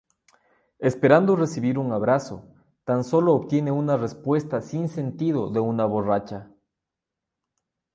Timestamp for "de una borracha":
5.51-6.49